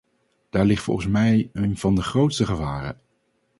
[0.49, 2.99] Daar ligt volgens mij een van de grootste gevaren.